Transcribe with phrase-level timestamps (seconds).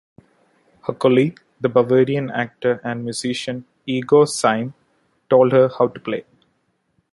[0.87, 4.73] Her colleague, the Bavarian actor and musician Igo Sym
[5.29, 6.25] told her how to play.